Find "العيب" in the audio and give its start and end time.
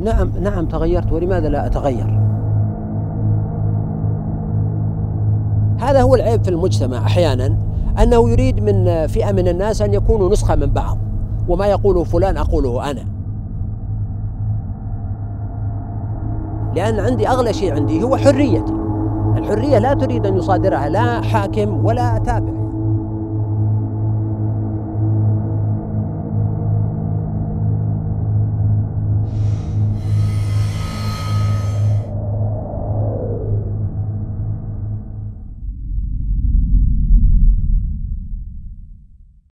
6.14-6.44